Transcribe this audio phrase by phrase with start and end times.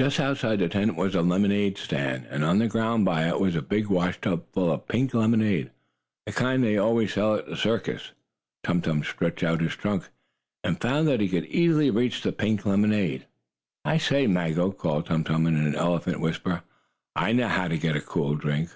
[0.00, 3.54] Just outside the tent, was a lemonade stand, and on the ground by it was
[3.54, 5.70] a big washtub full of pink lemonade,
[6.24, 8.12] the kind they always sell at circuses.
[8.64, 10.08] Tum Tum stretched out his trunk,
[10.64, 13.26] and found that he could easily reach the pink lemonade.
[13.84, 16.62] "I say, Maggo," called Tum Tum, in an elephant whisper.
[17.14, 18.70] "I know how to get a cool drink."